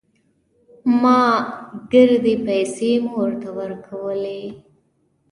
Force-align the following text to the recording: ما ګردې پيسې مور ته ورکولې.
ما 1.01 1.19
ګردې 1.91 2.35
پيسې 2.45 2.91
مور 3.09 3.31
ته 3.41 3.49
ورکولې. 3.59 4.43